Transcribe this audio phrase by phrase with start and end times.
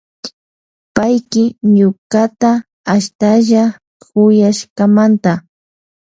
[0.95, 1.43] Payki
[1.75, 2.51] ñukata
[2.93, 3.63] ashtalla
[4.03, 5.33] kuyashkamanta.